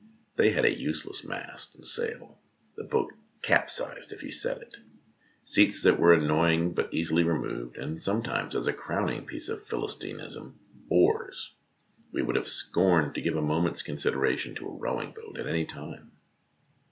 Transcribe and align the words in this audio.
They 0.35 0.49
had 0.49 0.65
a 0.65 0.75
useless 0.75 1.23
mast 1.23 1.75
and 1.75 1.85
sail 1.87 2.39
(the 2.75 2.83
boat 2.85 3.13
capsized 3.43 4.11
if 4.11 4.23
you 4.23 4.31
set 4.31 4.57
it), 4.59 4.75
seats 5.43 5.83
that 5.83 5.99
were 5.99 6.11
annoying 6.11 6.73
but 6.73 6.91
easily 6.91 7.21
removed, 7.21 7.77
and 7.77 8.01
sometimes, 8.01 8.55
as 8.55 8.65
a 8.65 8.73
crowning 8.73 9.27
piece 9.27 9.47
of 9.47 9.63
Philis 9.67 9.95
tinism, 9.95 10.55
oars! 10.89 11.53
We 12.11 12.23
would 12.23 12.35
have 12.35 12.47
scorned 12.47 13.13
to 13.13 13.21
give 13.21 13.35
a 13.35 13.43
moment's 13.43 13.83
consideration 13.83 14.55
to 14.55 14.67
a 14.69 14.75
rowing 14.75 15.11
boat 15.11 15.37
at 15.37 15.45
any 15.45 15.65
time. 15.65 16.11